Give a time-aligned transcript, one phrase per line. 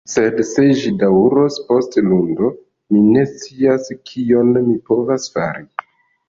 [0.11, 2.49] Sed, se ĝi daŭros post Lundo,
[2.95, 5.65] mi ne scias kion mi povas fari.